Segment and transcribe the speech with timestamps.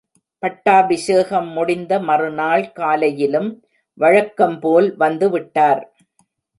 [0.43, 3.49] பட்டாபிஷேகம் முடிந்த மறுநாள் காலையிலும்
[3.97, 5.83] வழக்கம் போல் வந்து விட்டார்.